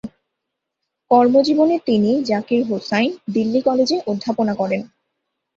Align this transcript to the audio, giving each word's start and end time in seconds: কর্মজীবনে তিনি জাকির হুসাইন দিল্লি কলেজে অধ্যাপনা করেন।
কর্মজীবনে 1.11 1.75
তিনি 1.85 2.11
জাকির 2.23 2.61
হুসাইন 2.63 3.11
দিল্লি 3.33 3.59
কলেজে 3.61 3.97
অধ্যাপনা 4.07 4.53
করেন। 4.55 4.81